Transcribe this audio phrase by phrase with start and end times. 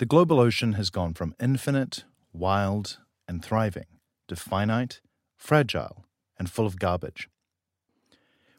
[0.00, 3.84] The global ocean has gone from infinite, wild, and thriving
[4.28, 5.02] to finite,
[5.36, 6.06] fragile,
[6.38, 7.28] and full of garbage.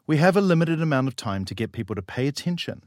[0.06, 2.84] We have a limited amount of time to get people to pay attention,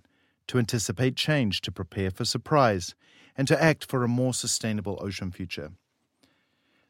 [0.47, 2.95] to anticipate change, to prepare for surprise,
[3.37, 5.73] and to act for a more sustainable ocean future.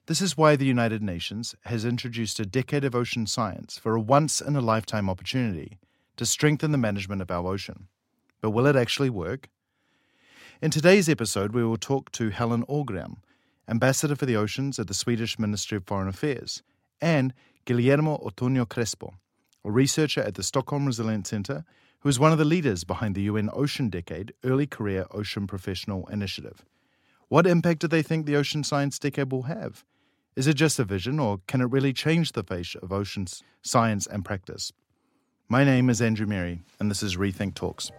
[0.06, 4.00] This is why the United Nations has introduced a decade of ocean science for a
[4.00, 5.80] once in a lifetime opportunity
[6.18, 7.88] to strengthen the management of our ocean.
[8.40, 9.50] But will it actually work?
[10.62, 13.18] In today's episode, we will talk to Helen Ågren,
[13.68, 16.64] Ambassador for the Oceans at the Swedish Ministry of Foreign Affairs,
[17.02, 17.34] and
[17.66, 19.16] Guillermo Ortuño Crespo,
[19.66, 21.66] a researcher at the Stockholm Resilience Centre
[22.00, 26.08] who is one of the leaders behind the UN Ocean Decade Early Career Ocean Professional
[26.08, 26.64] Initiative.
[27.28, 29.84] What impact do they think the Ocean Science Decade will have?
[30.38, 33.26] Is it just a vision, or can it really change the face of ocean
[33.62, 34.72] science and practice?
[35.50, 37.92] My name is Andrew Merry, and this is Rethink Talks.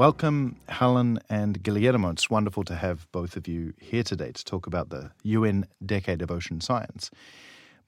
[0.00, 2.08] Welcome, Helen and Guillermo.
[2.08, 6.22] It's wonderful to have both of you here today to talk about the UN Decade
[6.22, 7.10] of Ocean Science.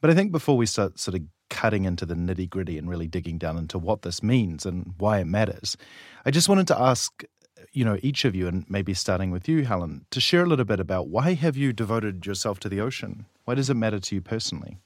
[0.02, 3.08] But I think before we start sort of cutting into the nitty gritty and really
[3.08, 5.78] digging down into what this means and why it matters,
[6.26, 7.24] I just wanted to ask,
[7.72, 10.66] you know, each of you, and maybe starting with you, Helen, to share a little
[10.66, 13.24] bit about why have you devoted yourself to the ocean?
[13.46, 14.76] Why does it matter to you personally?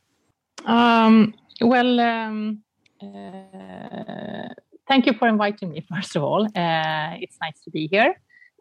[0.65, 2.63] Um, well, um,
[3.03, 4.51] uh,
[4.89, 6.45] thank you for inviting me, first of all.
[6.45, 8.15] Uh, it's nice to be here.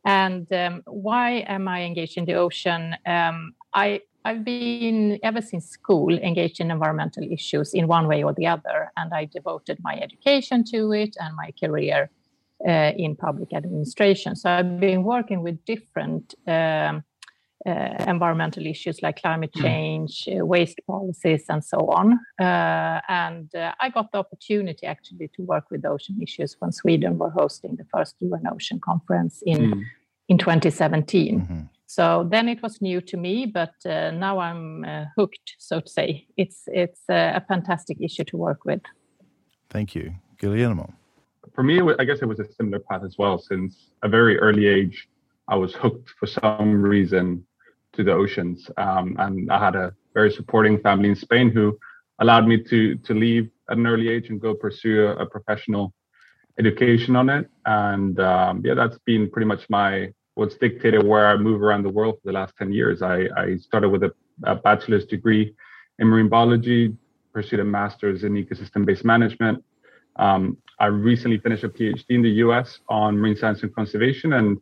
[0.05, 2.95] And um, why am I engaged in the ocean?
[3.05, 8.33] Um, I, I've been, ever since school, engaged in environmental issues in one way or
[8.33, 8.91] the other.
[8.97, 12.11] And I devoted my education to it and my career
[12.67, 14.35] uh, in public administration.
[14.35, 17.03] So I've been working with different um,
[17.65, 19.61] environmental issues like climate hmm.
[19.61, 22.19] change, uh, waste policies, and so on.
[22.39, 23.49] Uh, and
[23.79, 27.85] I got the opportunity actually to work with ocean issues when Sweden were hosting the
[27.93, 29.83] first UN Ocean Conference in mm.
[30.27, 31.41] in 2017.
[31.41, 31.61] Mm-hmm.
[31.87, 35.89] So then it was new to me, but uh, now I'm uh, hooked, so to
[35.89, 36.25] say.
[36.35, 38.81] It's it's uh, a fantastic issue to work with.
[39.69, 40.93] Thank you, Guillermo.
[41.53, 43.37] For me, I guess it was a similar path as well.
[43.37, 45.07] Since a very early age,
[45.47, 47.45] I was hooked for some reason
[47.95, 48.69] to the oceans.
[48.77, 51.77] Um, and I had a very supporting family in Spain who
[52.19, 55.93] allowed me to to leave at an early age and go pursue a, a professional
[56.59, 57.49] education on it.
[57.65, 61.89] And um, yeah, that's been pretty much my what's dictated where I move around the
[61.89, 63.01] world for the last 10 years.
[63.01, 64.13] I, I started with a,
[64.43, 65.55] a bachelor's degree
[65.97, 66.95] in marine biology,
[67.33, 69.63] pursued a master's in ecosystem-based management.
[70.17, 74.59] Um, I recently finished a PhD in the US on marine science and conservation and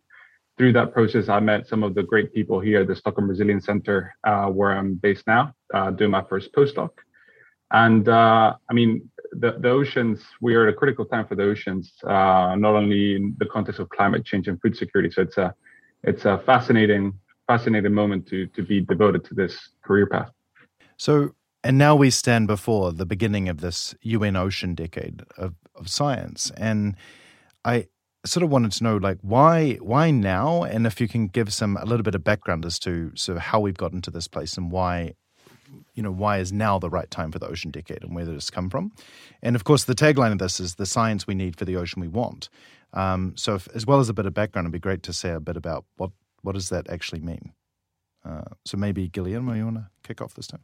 [0.58, 3.66] through that process, I met some of the great people here at the Stockholm Resilience
[3.66, 6.92] Center, uh, where I'm based now, uh, doing my first postdoc.
[7.72, 11.44] And uh, I mean, the, the oceans, we are at a critical time for the
[11.44, 15.12] oceans, uh, not only in the context of climate change and food security.
[15.12, 15.56] So it's a,
[16.04, 17.14] it's a fascinating,
[17.48, 20.30] fascinating moment to, to be devoted to this career path.
[20.98, 21.32] So,
[21.64, 26.52] and now we stand before the beginning of this UN Ocean Decade of, of Science.
[26.58, 26.96] And
[27.66, 27.88] I,
[28.26, 30.64] sort of wanted to know like why why now?
[30.64, 33.44] And if you can give some a little bit of background as to sort of
[33.44, 35.16] how we've gotten to this place and why
[35.94, 38.36] you know why is now the right time for the ocean decade and where did
[38.36, 38.92] this come from?
[39.42, 42.02] And of course the tagline of this is the science we need for the ocean
[42.02, 42.50] we want.
[42.94, 45.32] Um, so if, as well as a bit of background it'd be great to say
[45.32, 47.54] a bit about what what does that actually mean?
[48.26, 50.64] Uh, so maybe Guillermo you want to kick off this time?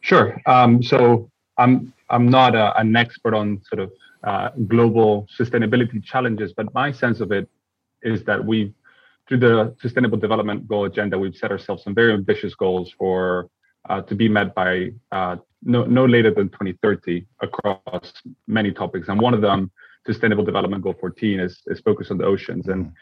[0.00, 0.40] Sure.
[0.46, 3.92] Um, so I'm I'm not a, an expert on sort of
[4.24, 6.52] uh, global sustainability challenges.
[6.52, 7.48] But my sense of it
[8.02, 8.74] is that we,
[9.28, 13.48] through the Sustainable Development Goal agenda, we've set ourselves some very ambitious goals for
[13.88, 18.12] uh, to be met by uh, no, no later than 2030 across
[18.46, 19.08] many topics.
[19.08, 19.70] And one of them,
[20.06, 22.68] Sustainable Development Goal 14, is, is focused on the oceans.
[22.68, 22.92] And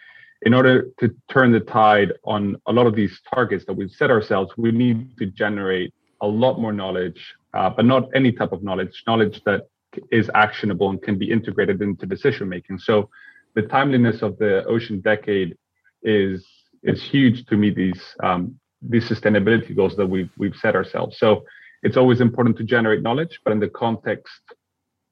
[0.43, 4.11] in order to turn the tide on a lot of these targets that we've set
[4.11, 5.93] ourselves, we need to generate
[6.23, 9.69] a lot more knowledge, uh, but not any type of knowledge, knowledge that
[10.11, 12.79] is actionable and can be integrated into decision making.
[12.79, 13.11] So
[13.55, 15.57] the timeliness of the ocean decade
[16.03, 16.47] is
[16.83, 21.19] is huge to meet these um, these sustainability goals that we've we've set ourselves.
[21.19, 21.45] So
[21.83, 24.43] it's always important to generate knowledge, but in the context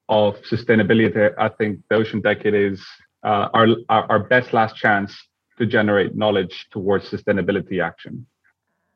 [0.08, 2.84] of sustainability, I think the ocean decade is
[3.24, 5.12] uh, our, our our best last chance
[5.58, 8.26] to generate knowledge towards sustainability action.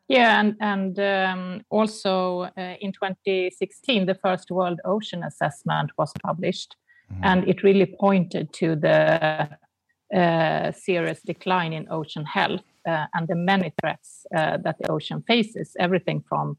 [0.09, 6.77] Yeah, and and um, also uh, in 2016, the first World Ocean Assessment was published,
[7.11, 7.25] mm-hmm.
[7.25, 9.49] and it really pointed to the
[10.15, 15.23] uh, serious decline in ocean health uh, and the many threats uh, that the ocean
[15.27, 16.57] faces, everything from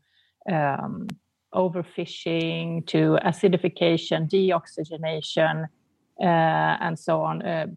[0.52, 1.08] um,
[1.54, 5.66] overfishing to acidification, deoxygenation,
[6.20, 7.68] uh, and so on, uh,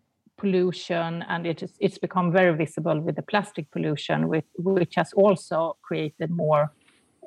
[0.47, 5.13] pollution, and it is, it's become very visible with the plastic pollution, which, which has
[5.13, 6.73] also created more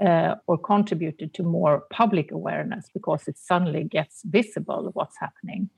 [0.06, 5.70] uh, or contributed to more public awareness because it suddenly gets visible what's happening.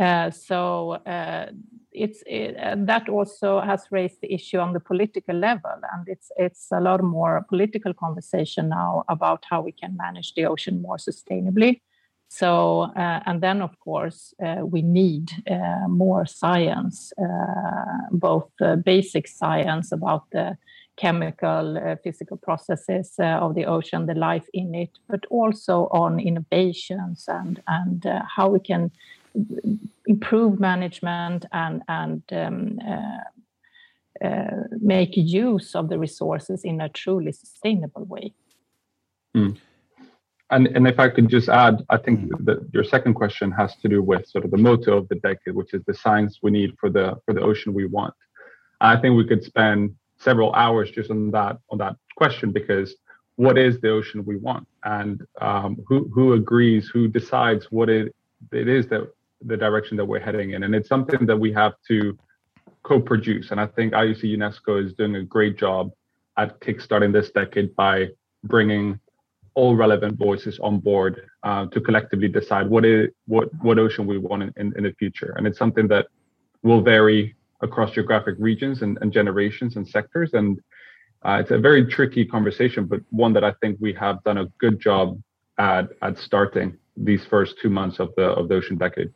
[0.00, 1.46] Uh, so uh,
[1.92, 2.54] it's it,
[2.86, 7.02] that also has raised the issue on the political level, and it's it's a lot
[7.02, 11.80] more political conversation now about how we can manage the ocean more sustainably.
[12.28, 17.12] So uh, and then of course uh, we need uh, more science,
[18.10, 18.50] both
[18.84, 20.56] basic science about the
[20.96, 27.62] chemical, physical processes of the ocean, the life in it, but also on innovations and
[27.66, 28.04] and
[28.36, 28.90] how we can
[30.06, 37.32] improve management and and um, uh, uh, make use of the resources in a truly
[37.32, 38.32] sustainable way.
[39.36, 39.56] Mm.
[40.50, 42.44] And and if I could just add, I think mm.
[42.46, 45.54] that your second question has to do with sort of the motto of the decade,
[45.54, 48.14] which is the science we need for the for the ocean we want.
[48.80, 52.94] I think we could spend several hours just on that on that question because
[53.36, 58.14] what is the ocean we want and um, who who agrees who decides what it
[58.52, 59.02] it is that
[59.44, 60.64] the direction that we're heading in.
[60.64, 62.18] And it's something that we have to
[62.82, 63.50] co-produce.
[63.50, 65.92] And I think IOC UNESCO is doing a great job
[66.36, 68.08] at kickstarting this decade by
[68.44, 68.98] bringing
[69.58, 74.16] all relevant voices on board uh, to collectively decide what is what what ocean we
[74.16, 75.30] want in, in, in, the future.
[75.36, 76.06] And it's something that
[76.62, 80.30] will vary across geographic regions and, and generations and sectors.
[80.32, 80.60] And
[81.26, 84.46] uh, it's a very tricky conversation, but one that I think we have done a
[84.64, 85.20] good job
[85.58, 89.10] at at starting these first two months of the of the ocean decade.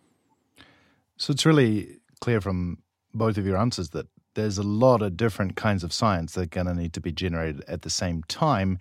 [1.18, 2.78] So it's really clear from
[3.14, 6.46] both of your answers that there's a lot of different kinds of science that are
[6.46, 8.78] going to need to be generated at the same time.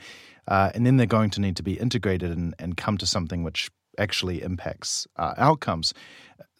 [0.48, 3.44] Uh, and then they're going to need to be integrated and, and come to something
[3.44, 5.94] which actually impacts uh, outcomes.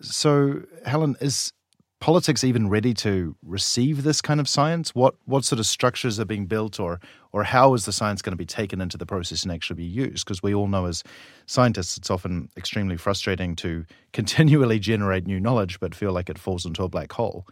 [0.02, 1.54] So, Helen, is
[2.00, 4.94] politics even ready to receive this kind of science?
[4.94, 7.00] What what sort of structures are being built, or
[7.32, 9.86] or how is the science going to be taken into the process and actually be
[9.86, 10.26] used?
[10.26, 11.04] Because we all know as
[11.46, 16.66] scientists, it's often extremely frustrating to continually generate new knowledge, but feel like it falls
[16.66, 17.48] into a black hole.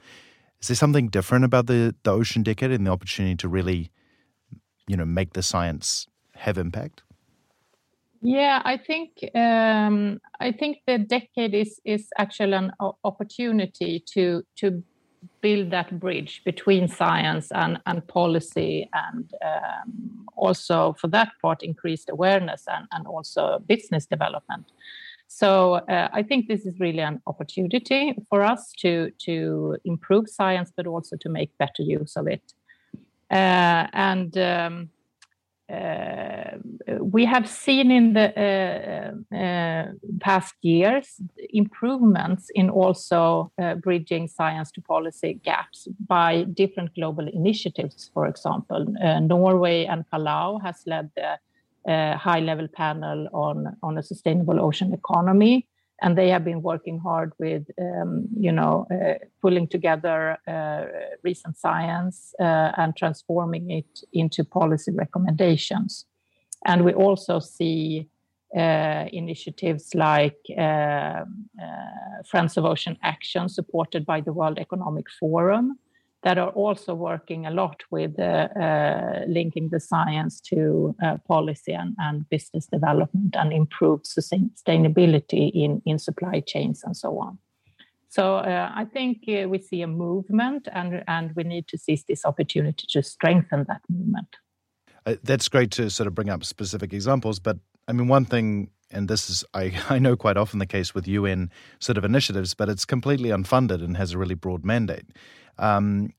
[0.61, 3.91] Is there something different about the the ocean decade and the opportunity to really,
[4.87, 7.03] you know, make the science have impact?
[8.21, 12.71] Yeah, I think um, I think the decade is is actually an
[13.03, 14.83] opportunity to to
[15.41, 22.09] build that bridge between science and and policy, and um, also for that part increased
[22.09, 24.65] awareness and and also business development.
[25.31, 30.73] So uh, I think this is really an opportunity for us to to improve science,
[30.75, 32.41] but also to make better use of it.
[33.29, 34.89] Uh, and um,
[35.71, 36.57] uh,
[36.99, 41.21] we have seen in the uh, uh, past years
[41.53, 43.51] improvements in also
[43.83, 48.09] bridging science to policy gaps by different global initiatives.
[48.15, 48.87] For example,
[49.21, 51.37] Norway and Palau has led the
[52.17, 55.67] high-level panel on, on a sustainable ocean economy.
[56.01, 60.85] And they have been working hard with um, you know uh, pulling together uh,
[61.23, 66.05] recent science uh, and transforming it into policy recommendations.
[66.65, 68.07] And we also see
[68.57, 71.25] uh, initiatives like uh, uh,
[72.25, 75.77] friends of ocean action supported by the world economic forum
[76.23, 81.73] that are also working a lot with uh, uh, linking the science to uh, policy
[81.73, 87.37] and, and, business development and improved sustainability in, in supply chains and so on.
[88.09, 92.03] So uh, I think uh, we see a movement and, and we need to seize
[92.03, 94.35] this opportunity to strengthen that movement.
[95.05, 97.57] Uh, that's great to sort of bring up specific examples, but
[97.87, 101.07] I mean, one thing and this is I, I know quite often the case with
[101.07, 105.05] UN sort of initiatives, but it's completely unfunded and has a really broad mandate.
[105.59, 106.13] Um,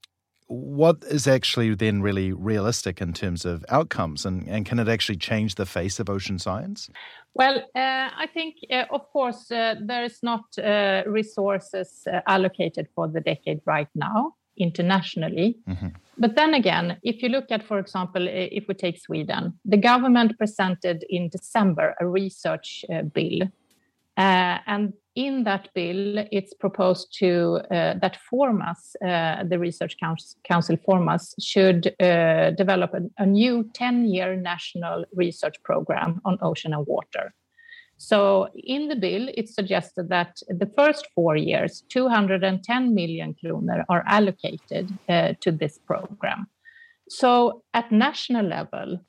[0.50, 5.18] what is actually then really realistic in terms of outcomes, and, and can it actually
[5.18, 6.90] change the face of ocean science?
[7.35, 12.88] Well, uh, I think, uh, of course, uh, there is not uh, resources uh, allocated
[12.97, 15.56] for the decade right now internationally.
[15.68, 15.88] Mm-hmm.
[16.18, 20.37] But then again, if you look at, for example, if we take Sweden, the government
[20.37, 23.42] presented in December a research uh, bill.
[24.16, 30.76] Uh, and in that bill, it's proposed to uh, that Formas, uh, the Research Council,
[30.85, 36.87] Formas, should uh, develop a, a new 10 year national research program on ocean and
[36.87, 37.35] water.
[37.97, 44.02] So in the bill, it's suggested that the first four years, 210 million kroner are
[44.07, 46.47] allocated uh, to this program.
[47.11, 49.00] So at national level,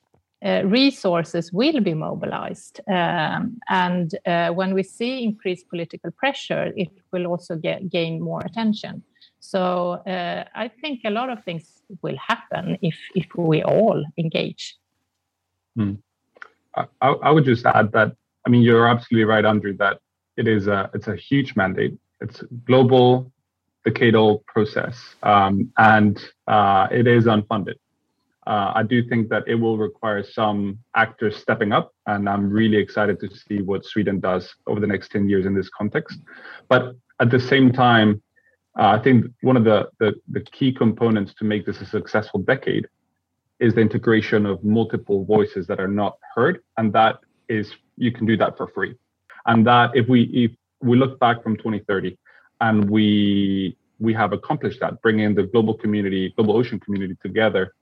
[0.44, 2.80] uh, resources will be mobilized.
[2.88, 8.40] Um, and uh, when we see increased political pressure, it will also get, gain more
[8.44, 9.02] attention.
[9.38, 14.76] So uh, I think a lot of things will happen if, if we all engage.
[15.76, 15.94] Hmm.
[16.74, 20.00] I, I, would just add that I mean you're absolutely right, Andrew, that
[20.36, 21.98] it is a it's a huge mandate.
[22.20, 23.30] It's global
[23.86, 27.76] decadal process, um, and uh, it is unfunded
[28.46, 32.76] uh, I do think that it will require some actors stepping up, and I'm really
[32.76, 36.18] excited to see what Sweden does over the next 10 years in this context.
[36.68, 38.20] But at the same time,
[38.78, 42.40] uh, I think one of the, the, the key components to make this a successful
[42.40, 42.88] decade
[43.60, 47.18] is the integration of multiple voices that are not heard, and that
[47.48, 48.96] is you can do that for free.
[49.46, 52.18] And that if we if we look back from 2030
[52.60, 57.72] and we we have accomplished that, bringing the global community, global ocean community together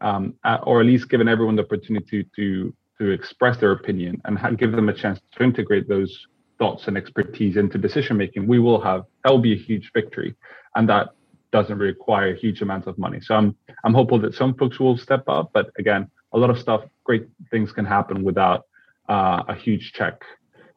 [0.00, 4.72] um, or at least given everyone the opportunity to to express their opinion and give
[4.72, 6.26] them a chance to integrate those
[6.58, 10.34] thoughts and expertise into decision making, we will have that will be a huge victory,
[10.76, 11.08] and that
[11.52, 13.20] doesn't require huge amounts of money.
[13.20, 16.58] So I'm I'm hopeful that some folks will step up, but again, a lot of
[16.58, 18.66] stuff, great things can happen without
[19.08, 20.22] uh, a huge check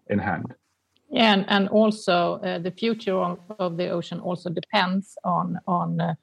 [0.09, 0.45] in hand.
[1.09, 6.01] Yeah, and, and also uh, the future of, of, the ocean also depends on on
[6.01, 6.15] uh,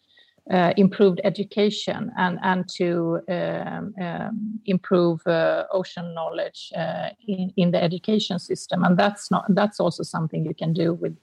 [0.50, 7.70] uh, improved education and, and to um, um, improve uh, ocean knowledge uh, in, in
[7.70, 8.82] the education system.
[8.84, 11.16] And that's not that's also something you can do with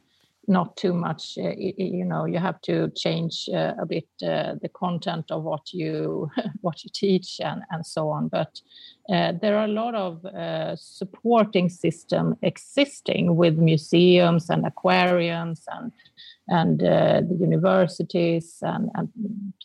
[0.48, 4.70] not too much uh, you know you have to change uh, a bit uh, the
[4.74, 6.30] content of what you
[6.62, 8.28] what you teach and and so on.
[8.30, 8.62] But
[9.10, 15.92] uh, there are a lot of uh, supporting system existing with museums and aquariums and
[16.50, 19.10] and uh, the universities and, and,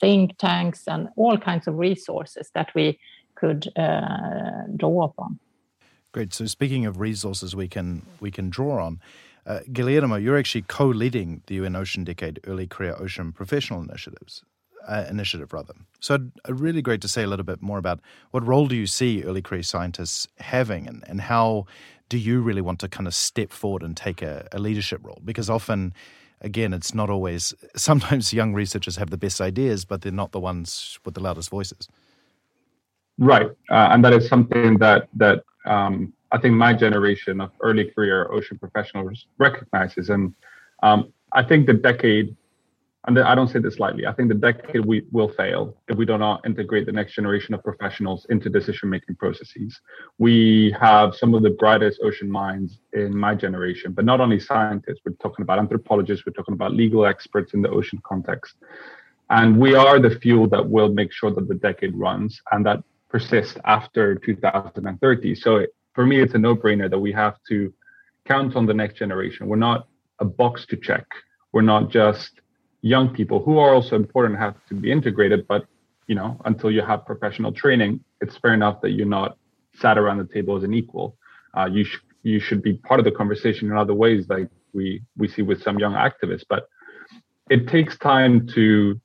[0.00, 2.98] think tanks and all kinds of resources that we
[3.36, 3.72] could
[4.76, 5.38] draw upon.
[6.10, 6.34] Great.
[6.34, 9.00] So speaking of resources we can we can draw on
[9.46, 14.44] uh, Guillermo, you're actually co-leading the UN Ocean Decade Early Career Ocean Professional Initiatives.
[14.88, 15.74] Uh, initiative rather.
[16.00, 16.18] So,
[16.48, 18.00] uh, really great to say a little bit more about
[18.32, 21.66] what role do you see early career scientists having, and, and how
[22.08, 25.20] do you really want to kind of step forward and take a, a leadership role?
[25.24, 25.94] Because often,
[26.40, 27.54] again, it's not always.
[27.76, 31.48] Sometimes young researchers have the best ideas, but they're not the ones with the loudest
[31.48, 31.88] voices.
[33.18, 37.90] Right, uh, and that is something that that um, I think my generation of early
[37.90, 40.08] career ocean professionals recognizes.
[40.08, 40.34] And
[40.82, 42.34] um, I think the decade,
[43.06, 46.06] and I don't say this lightly, I think the decade we will fail if we
[46.06, 49.78] do not integrate the next generation of professionals into decision making processes.
[50.18, 55.00] We have some of the brightest ocean minds in my generation, but not only scientists,
[55.04, 58.54] we're talking about anthropologists, we're talking about legal experts in the ocean context.
[59.28, 62.82] And we are the fuel that will make sure that the decade runs and that
[63.10, 65.34] persists after 2030.
[65.34, 67.72] So for me, it's a no-brainer that we have to
[68.26, 69.46] count on the next generation.
[69.46, 71.06] We're not a box to check.
[71.52, 72.40] We're not just
[72.80, 75.66] young people who are also important have to be integrated, but
[76.06, 79.38] you know, until you have professional training, it's fair enough that you're not
[79.74, 81.16] sat around the table as an equal.
[81.56, 85.02] Uh, you should you should be part of the conversation in other ways, like we
[85.16, 86.44] we see with some young activists.
[86.48, 86.68] But
[87.50, 89.00] it takes time to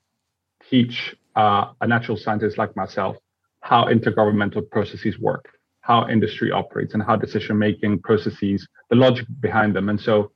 [0.69, 3.17] teach uh, a natural scientist like myself
[3.61, 5.56] how intergovernmental processes work
[5.87, 9.87] how industry operates and how decision making processes, the logic behind them.
[9.87, 10.31] And so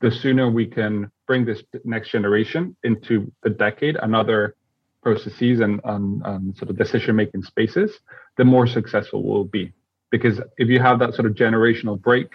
[0.00, 4.56] the sooner we can bring this next generation into the decade and other
[5.02, 5.80] processes and,
[6.58, 7.90] sort of decision making spaces,
[8.36, 9.72] the more successful we'll be.
[10.10, 12.30] Because if you have that sort of generational break,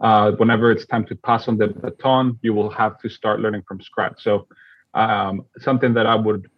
[0.00, 3.62] uh, whenever it's time to pass on the baton, you will have to start learning
[3.68, 4.16] from scratch.
[4.26, 4.48] So,
[4.94, 6.50] um, something that I would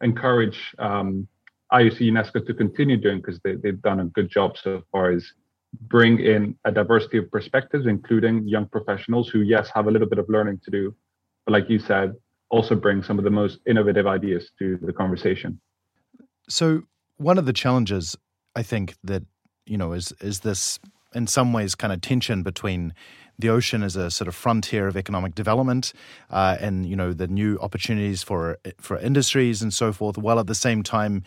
[0.00, 1.26] encourage um,
[1.72, 5.32] IOC UNESCO to continue doing because they, they've done a good job so far is
[5.82, 10.18] bring in a diversity of perspectives, including young professionals who, yes, have a little bit
[10.18, 10.94] of learning to do,
[11.46, 12.12] but like you said,
[12.50, 15.58] also bring some of the most innovative ideas to the conversation.
[16.48, 16.82] So
[17.16, 18.16] one of the challenges
[18.54, 19.22] I think that
[19.64, 20.78] you know is is this
[21.14, 22.92] in some ways kind of tension between
[23.38, 25.92] the ocean as a sort of frontier of economic development,
[26.30, 30.46] uh, and you know the new opportunities for for industries and so forth, while at
[30.46, 31.22] the same time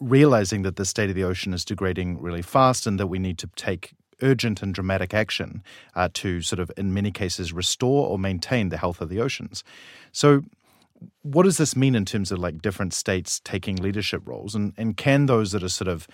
[0.00, 3.38] realizing that the state of the ocean is degrading really fast, and that we need
[3.38, 5.62] to take urgent and dramatic action
[5.94, 9.64] uh, to sort of, in many cases, restore or maintain the health of the oceans.
[10.12, 10.42] So
[11.22, 14.96] what does this mean in terms of like different states taking leadership roles and, and
[14.96, 16.06] can those that are sort of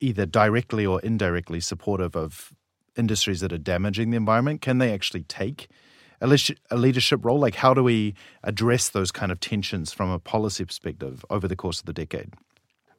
[0.00, 2.52] either directly or indirectly supportive of
[2.96, 4.60] industries that are damaging the environment?
[4.60, 5.68] Can they actually take
[6.20, 7.38] a leadership role?
[7.38, 11.56] Like, how do we address those kind of tensions from a policy perspective over the
[11.56, 12.34] course of the decade?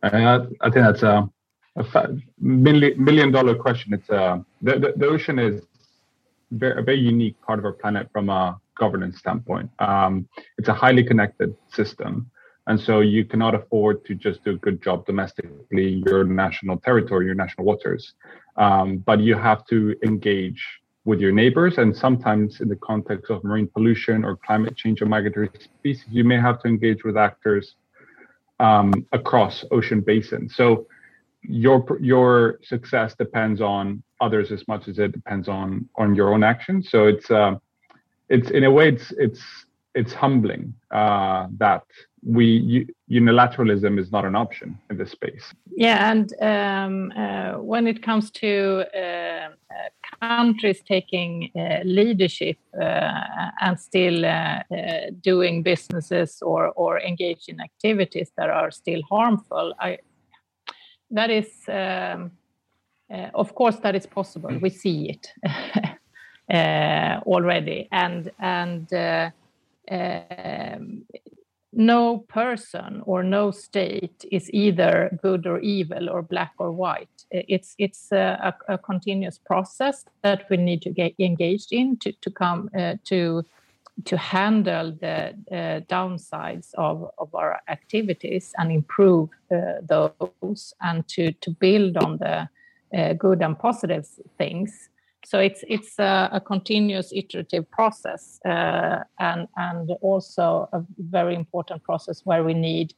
[0.03, 1.29] I, I think that's a,
[1.75, 2.07] a
[2.39, 3.93] million, million dollar question.
[3.93, 5.61] It's a, uh, the, the, the ocean is
[6.51, 9.69] very, a very unique part of our planet from a governance standpoint.
[9.79, 12.31] Um, it's a highly connected system.
[12.71, 17.25] And so you cannot afford to just do a good job domestically, your national territory,
[17.25, 18.13] your national waters.
[18.55, 20.65] Um, but you have to engage
[21.03, 21.79] with your neighbors.
[21.79, 26.23] And sometimes, in the context of marine pollution or climate change or migratory species, you
[26.23, 27.75] may have to engage with actors
[28.61, 30.55] um, across ocean basins.
[30.55, 30.87] So
[31.41, 36.41] your your success depends on others as much as it depends on on your own
[36.41, 36.89] actions.
[36.89, 37.55] So it's uh,
[38.29, 39.43] it's in a way it's it's
[39.93, 41.83] it's humbling uh, that
[42.23, 45.53] we unilateralism is not an option in this space.
[45.75, 53.23] Yeah, and um, uh, when it comes to uh, uh countries taking uh, leadership uh,
[53.59, 54.23] and still
[55.21, 59.97] doing businesses or or engage in activities that are still harmful, I,
[61.09, 62.31] that is, um,
[63.33, 64.57] of course, that is possible.
[64.61, 65.33] We see it
[67.25, 69.33] already, and and.
[69.89, 71.05] Um,
[71.73, 77.25] no person or no state is either good or evil or black or white.
[77.31, 82.29] It's it's a, a continuous process that we need to get engaged in to, to
[82.29, 83.43] come uh, to
[84.05, 91.31] to handle the uh, downsides of, of our activities and improve uh, those and to,
[91.33, 92.49] to build on the
[92.97, 94.07] uh, good and positive
[94.37, 94.89] things
[95.25, 101.83] so it's it's a, a continuous iterative process uh, and and also a very important
[101.83, 102.93] process where we need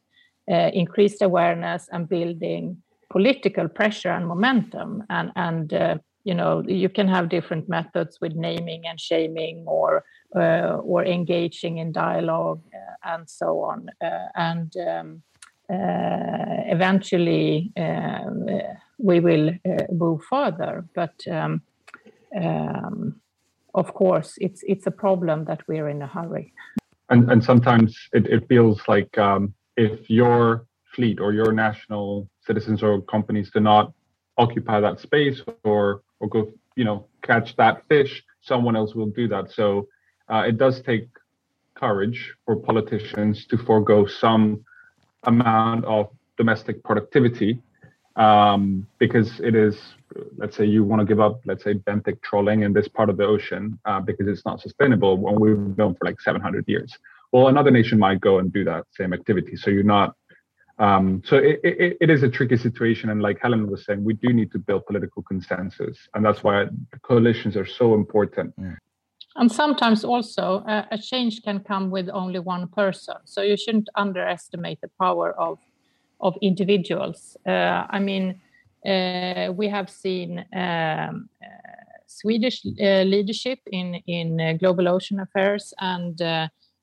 [0.52, 5.04] uh, increased awareness and building political pressure and momentum.
[5.10, 10.04] And and uh, you know you can have different methods with naming and shaming or
[10.36, 13.90] uh, or engaging in dialogue uh, and so on.
[14.02, 15.22] Uh, and um,
[15.70, 18.48] eventually um,
[18.98, 19.52] we will
[19.92, 20.86] move further.
[20.96, 21.62] But um,
[22.36, 23.22] um,
[23.74, 26.54] of course, it's it's a problem that we're in a hurry.
[27.10, 30.66] And and sometimes it, it feels like um, if your
[30.96, 33.94] fleet or your national citizens or companies do not
[34.38, 39.28] occupy that space or or go you know catch that fish, someone else will do
[39.28, 39.52] that.
[39.52, 39.88] So
[40.30, 41.08] uh, it does take
[41.76, 44.64] courage for politicians to forego some
[45.24, 47.60] amount of domestic productivity
[48.16, 49.76] um, because it is
[50.38, 53.18] let's say you want to give up let's say benthic trawling in this part of
[53.18, 56.98] the ocean uh, because it's not sustainable when we've known for like 700 years
[57.32, 60.16] well another nation might go and do that same activity so you're not
[60.80, 64.14] um, so it, it, it is a tricky situation and like helen was saying we
[64.14, 66.66] do need to build political consensus and that's why
[67.04, 68.76] coalitions are so important mm.
[69.36, 73.16] And sometimes also uh, a change can come with only one person.
[73.26, 75.58] So you shouldn't underestimate the power of
[76.20, 77.36] of individuals.
[77.46, 78.40] Uh, I mean,
[78.86, 81.48] we have seen um, uh,
[82.08, 86.22] Swedish leadership in in global ocean affairs and.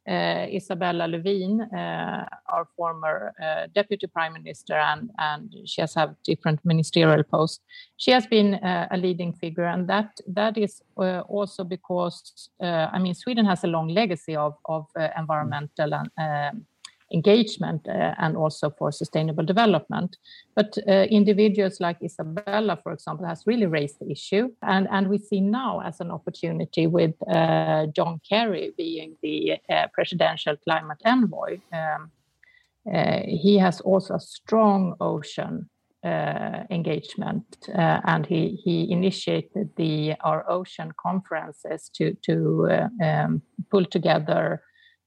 [0.09, 6.17] Uh, Isabella Lövin, uh, our former uh, deputy prime minister, and, and she has had
[6.25, 7.61] different ministerial posts.
[7.99, 13.45] She has been a leading figure, and that that is also because I mean Sweden
[13.45, 14.87] has a long legacy of of
[15.17, 16.67] environmental and um,
[17.13, 20.17] engagement uh, and also for sustainable development.
[20.55, 24.51] But uh, individuals like Isabella, for example, has really raised the issue.
[24.63, 29.59] And, and we see now as an opportunity with uh, John Kerry being the
[29.93, 31.59] presidential climate envoy.
[31.73, 32.11] Um,
[33.27, 35.69] he has also a strong ocean
[36.03, 37.45] uh, engagement,
[37.75, 44.63] uh, and he he initiated the our ocean conferences to to uh, um, pull together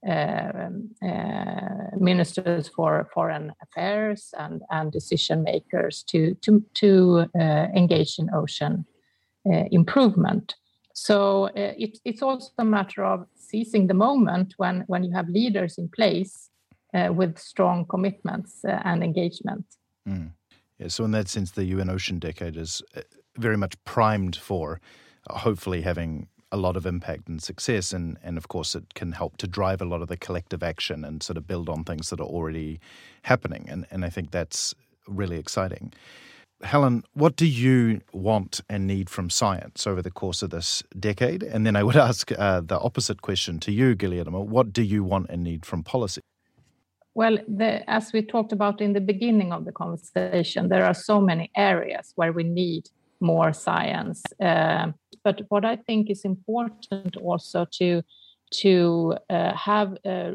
[0.05, 0.69] Uh,
[1.01, 8.29] uh, ministers for foreign affairs and, and decision makers to, to, to uh, engage in
[8.33, 8.85] ocean
[9.49, 10.55] uh, improvement.
[10.93, 15.29] So uh, it, it's also a matter of seizing the moment when, when you have
[15.29, 16.49] leaders in place
[16.93, 19.65] with strong commitments and engagement.
[20.07, 20.31] Mm.
[20.79, 22.83] Yeah, so in that sense, the UN Ocean Decade is
[23.37, 24.81] very much primed for
[25.29, 27.91] hopefully having a lot of impact and success.
[27.91, 31.03] And, and of course, it can help to drive a lot of the collective action
[31.03, 32.79] and sort of build on things that are already
[33.23, 33.65] happening.
[33.67, 34.75] And, and I think that's
[35.07, 35.91] really exciting.
[36.61, 41.41] Helen, what do you want and need from science over the course of this decade?
[41.41, 44.39] And then I would ask uh, the opposite question to you, Guillermo.
[44.41, 46.21] What do you want and need from policy?
[47.15, 51.19] Well, the, as we talked about in the beginning of the conversation, there are so
[51.19, 54.21] many areas where we need more science.
[54.39, 54.91] Uh,
[55.23, 58.03] but what I think is important also to
[58.51, 60.33] to uh, have uh, uh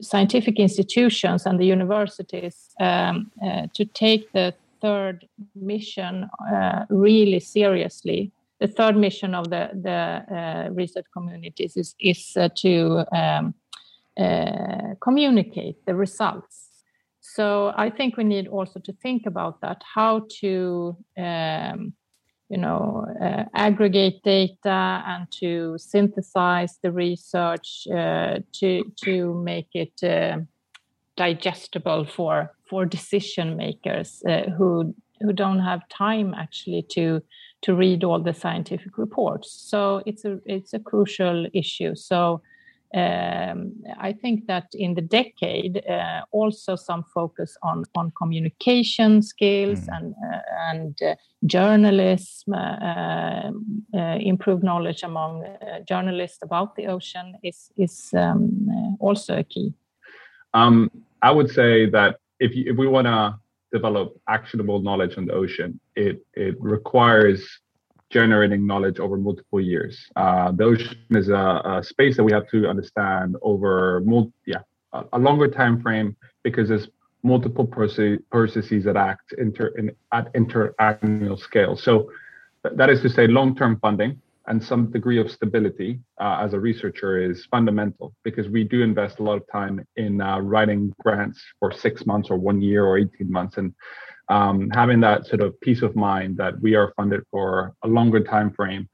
[0.00, 8.30] scientific institutions and the universities um, uh, to take the third mission uh, really seriously.
[8.60, 13.54] The third mission of the the research communities is is to um,
[15.00, 16.59] communicate the results
[17.40, 21.94] so I think we need also to think about that, how to, um,
[22.50, 29.96] you know, uh, aggregate data and to synthesize the research uh, to to make it
[30.02, 30.40] uh,
[31.16, 37.22] digestible for for decision makers uh, who who don't have time actually to
[37.62, 39.50] to read all the scientific reports.
[39.70, 41.94] So it's a it's a crucial issue.
[41.94, 42.42] So
[42.92, 49.80] um, I think that in the decade, uh, also some focus on on communication skills
[49.80, 49.96] mm.
[49.96, 51.14] and uh, and uh,
[51.46, 53.50] journalism, uh,
[53.96, 59.72] uh, improved knowledge among uh, journalists about the ocean is is um, also a key.
[60.52, 60.90] Um,
[61.22, 63.38] I would say that if you, if we want to
[63.72, 67.60] develop actionable knowledge on the ocean, it it requires
[68.10, 69.98] generating knowledge over multiple years.
[70.16, 74.62] Uh, the ocean is a, a, space that we have to understand over mul- yeah,
[74.92, 76.88] a, a, longer time frame because there's
[77.22, 81.76] multiple processes that act inter, in, at interannual scale.
[81.76, 82.10] So
[82.64, 86.58] th- that is to say, long-term funding and some degree of stability uh, as a
[86.58, 91.40] researcher is fundamental because we do invest a lot of time in uh, writing grants
[91.60, 93.58] for six months or one year or 18 months.
[93.58, 93.72] And
[94.30, 98.20] um, having that sort of peace of mind that we are funded for a longer
[98.20, 98.88] time frame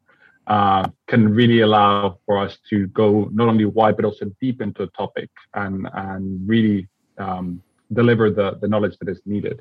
[0.46, 4.82] uh, can really allow for us to go not only wide but also deep into
[4.84, 9.60] a topic and and really um, deliver the the knowledge that is needed.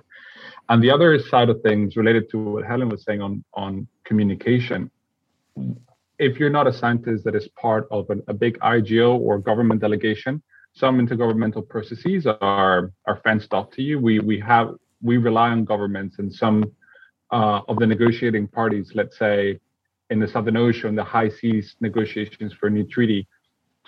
[0.69, 4.89] And the other side of things related to what Helen was saying on on communication,
[6.19, 9.81] if you're not a scientist that is part of an, a big IGO or government
[9.81, 10.41] delegation,
[10.73, 13.99] some intergovernmental processes are are fenced off to you.
[13.99, 14.75] We we have
[15.05, 16.71] we rely on governments and some
[17.31, 19.59] uh, of the negotiating parties, let's say
[20.09, 23.27] in the Southern Ocean, the high seas negotiations for a new treaty,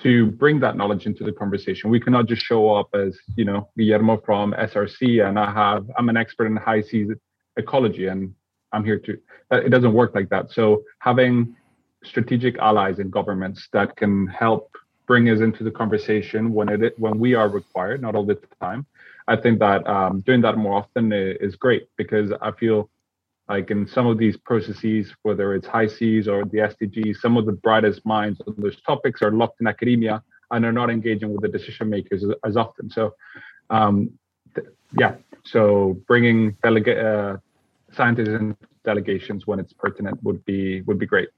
[0.03, 1.89] to bring that knowledge into the conversation.
[1.89, 6.07] We cannot just show up as, you know, Guillermo from SRC and I have, I'm
[6.09, 7.09] an expert in high seas
[7.57, 8.33] ecology and
[8.71, 9.17] I'm here to,
[9.51, 10.51] it doesn't work like that.
[10.51, 11.55] So having
[12.03, 14.69] strategic allies in governments that can help
[15.07, 18.85] bring us into the conversation when it when we are required, not all the time,
[19.27, 22.89] I think that um, doing that more often is great because I feel
[23.49, 27.45] like in some of these processes, whether it's high seas or the SDGs, some of
[27.45, 31.41] the brightest minds on those topics are locked in academia and are not engaging with
[31.41, 32.89] the decision makers as, often.
[32.89, 33.13] So,
[33.69, 34.11] um,
[34.55, 37.37] th- yeah, so bringing delegate uh,
[37.93, 41.29] scientists and delegations when it's pertinent would be would be great.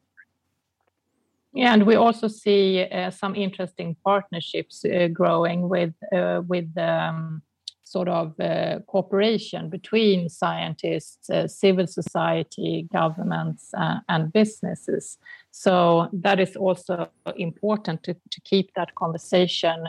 [1.54, 7.42] Yeah, and we also see uh, some interesting partnerships uh, growing with uh, with um,
[7.90, 15.18] sort of uh, cooperation between scientists, uh, civil society, governments, uh, and businesses.
[15.52, 19.88] So that is also important to, to keep that conversation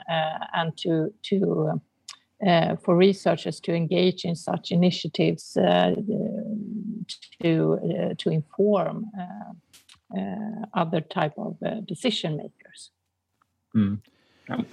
[0.54, 1.80] and to to
[2.82, 5.52] for researchers to engage in such initiatives
[7.42, 9.04] to to inform
[10.74, 12.90] other type of decision makers.
[13.76, 13.98] Mm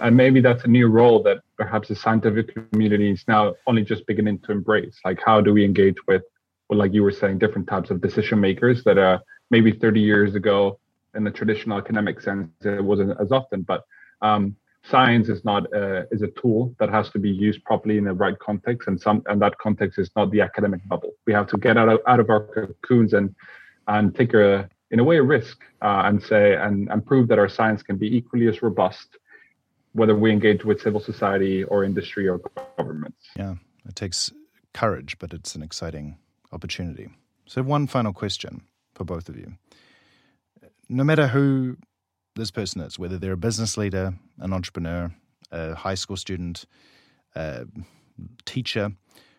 [0.00, 4.06] and maybe that's a new role that perhaps the scientific community is now only just
[4.06, 4.98] beginning to embrace.
[5.04, 6.22] Like how do we engage with
[6.68, 9.18] well like you were saying different types of decision makers that uh
[9.50, 10.78] maybe 30 years ago
[11.14, 13.62] in the traditional academic sense it wasn't as often.
[13.62, 13.84] But
[14.22, 18.04] um, science is not uh, is a tool that has to be used properly in
[18.04, 18.88] the right context.
[18.88, 21.12] And some and that context is not the academic bubble.
[21.26, 23.34] We have to get out of, out of our cocoons and
[23.86, 27.38] and take a in a way a risk uh, and say and, and prove that
[27.38, 29.18] our science can be equally as robust
[29.92, 32.40] whether we engage with civil society or industry or
[32.76, 33.28] governments.
[33.36, 33.54] Yeah,
[33.88, 34.30] it takes
[34.74, 36.18] courage, but it's an exciting
[36.52, 37.08] opportunity.
[37.46, 38.62] So, one final question
[38.94, 39.54] for both of you.
[40.88, 41.76] No matter who
[42.36, 45.12] this person is, whether they're a business leader, an entrepreneur,
[45.50, 46.64] a high school student,
[47.34, 47.66] a
[48.44, 48.92] teacher,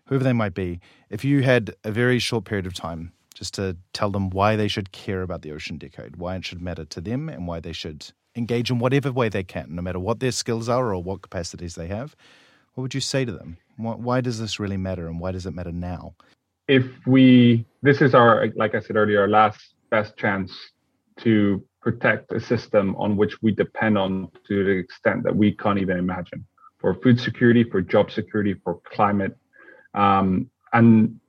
[0.05, 3.77] whoever they might be, if you had a very short period of time just to
[3.93, 6.99] tell them why they should care about the Ocean Decade, why it should matter to
[6.99, 10.31] them, and why they should engage in whatever way they can, no matter what their
[10.31, 12.15] skills are or what capacities they have,
[12.73, 13.57] what would you say to them?
[13.77, 16.15] Why does this really matter and why does it matter now?
[16.67, 20.51] If we, this is our, like I said earlier, our last best chance
[21.17, 25.79] to protect a system on which we depend on to the extent that we can't
[25.79, 26.45] even imagine
[26.79, 29.37] for food security, for job security, for climate.
[29.93, 31.19] Um, and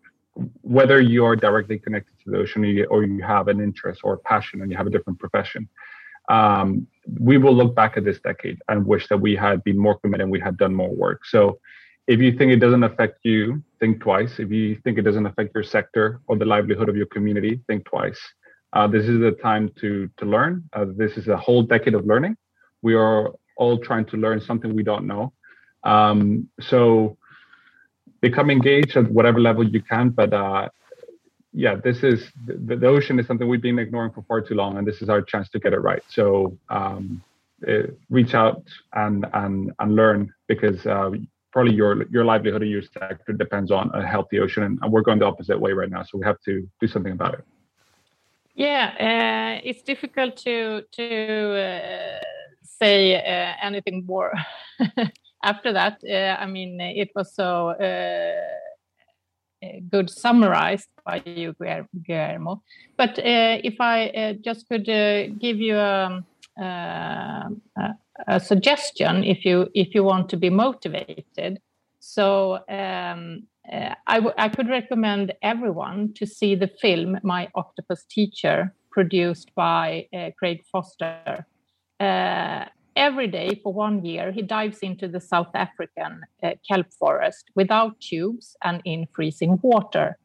[0.63, 4.63] whether you are directly connected to the ocean or you have an interest or passion
[4.63, 5.69] and you have a different profession,
[6.31, 6.87] um,
[7.21, 10.23] we will look back at this decade and wish that we had been more committed
[10.23, 11.27] and we had done more work.
[11.27, 11.59] So
[12.07, 14.39] if you think it doesn't affect you, think twice.
[14.39, 17.85] If you think it doesn't affect your sector or the livelihood of your community, think
[17.85, 18.21] twice.
[18.73, 20.53] Uh, this is the time to to learn.
[20.73, 22.37] Uh, this is a whole decade of learning.
[22.83, 25.33] We are all trying to learn something we don't know.
[25.83, 27.17] Um, so
[28.21, 30.11] become engaged at whatever level you can.
[30.11, 30.69] But uh,
[31.53, 34.79] yeah, this is the, the, ocean is something we've been ignoring for far too long,
[34.79, 36.03] and this is our chance to get it right.
[36.09, 37.23] So um,
[37.67, 41.11] uh, reach out and and and learn because uh,
[41.53, 45.19] probably your your livelihood of your sector depends on a healthy ocean, and we're going
[45.19, 46.05] the opposite way right now.
[46.05, 47.45] So we have to do something about it.
[48.55, 52.21] Yeah, uh, it's difficult to to uh,
[52.63, 54.33] say uh, anything more
[55.43, 56.01] after that.
[56.09, 57.75] Uh, I mean, it was so
[59.91, 61.55] good summarized by you,
[62.07, 62.63] Guillermo.
[62.97, 65.77] But if I just could give you
[66.61, 67.95] um, a,
[68.27, 71.61] a suggestion if you if you want to be motivated.
[72.01, 78.75] So um, uh, I, I could recommend everyone to see the film My Octopus Teacher,
[78.91, 81.47] produced by uh, Craig Foster.
[81.99, 82.65] Uh,
[82.97, 88.01] every day for one year, he dives into the South African uh, kelp forest without
[88.01, 90.17] tubes and in freezing water.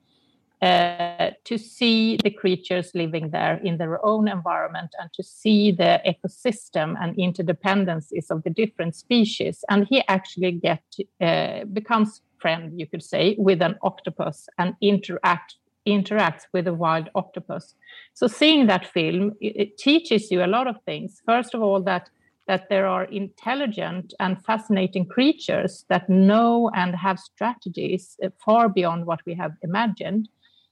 [0.62, 6.02] Uh, to see the creatures living there in their own environment and to see the
[6.08, 9.64] ecosystem and interdependencies of the different species.
[9.70, 10.82] And he actually get
[11.22, 17.10] uh, becomes friend, you could say, with an octopus and interact interacts with a wild
[17.14, 17.76] octopus.
[18.14, 21.22] So seeing that film, it, it teaches you a lot of things.
[21.26, 22.10] First of all, that
[22.48, 29.06] that there are intelligent and fascinating creatures that know and have strategies uh, far beyond
[29.06, 30.30] what we have imagined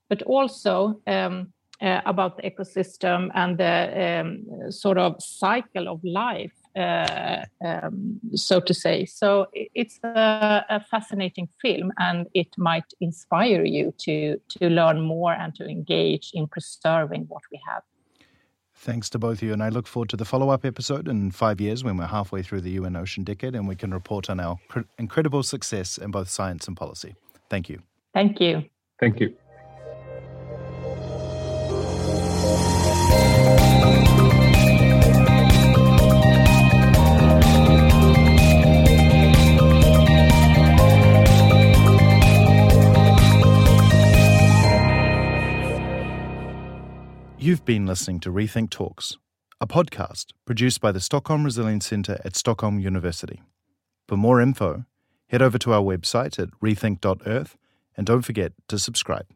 [0.09, 6.53] but also um, uh, about the ecosystem and the um, sort of cycle of life,
[6.75, 9.05] uh, um, so to say.
[9.05, 15.33] So it's a, a, fascinating film, and it might inspire you to to learn more
[15.33, 17.83] and to engage in preserving what we have.
[18.75, 21.31] Thanks to both of you, and I look forward to the follow up episode in
[21.31, 24.39] five years when we're halfway through the UN Ocean Decade and we can report on
[24.39, 24.57] our
[24.97, 27.15] incredible success in both science and policy.
[27.49, 27.81] Thank you.
[28.13, 28.65] Thank you.
[28.99, 29.35] Thank you.
[47.53, 49.15] You've been listening to Rethink Talks,
[49.61, 53.43] a podcast produced by the Stockholm Resilience Centre at Stockholm University.
[54.07, 54.85] For more info,
[55.27, 57.55] head over to our website at rethink.earth
[57.95, 59.27] and don't forget to subscribe.